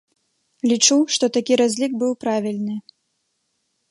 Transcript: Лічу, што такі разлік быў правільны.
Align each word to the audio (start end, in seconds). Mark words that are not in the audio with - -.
Лічу, 0.69 0.97
што 1.15 1.25
такі 1.35 1.53
разлік 1.61 1.91
быў 2.03 2.11
правільны. 2.27 2.75